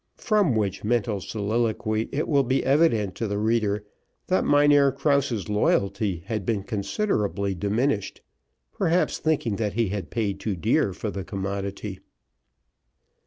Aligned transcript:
From 0.17 0.55
which 0.55 0.83
mental 0.83 1.21
soliloquy, 1.21 2.09
it 2.11 2.27
will 2.27 2.41
be 2.41 2.65
evident 2.65 3.13
to 3.17 3.27
the 3.27 3.37
reader, 3.37 3.85
that 4.25 4.43
Mynheer 4.43 4.91
Krause's 4.91 5.47
loyalty 5.47 6.23
had 6.25 6.43
been 6.43 6.63
considerably 6.63 7.53
diminished, 7.53 8.21
perhaps 8.73 9.19
thinking 9.19 9.57
that 9.57 9.73
he 9.73 9.89
had 9.89 10.09
paid 10.09 10.39
too 10.39 10.55
dear 10.55 10.91
for 10.93 11.11
the 11.11 11.23
commodity. 11.23 11.99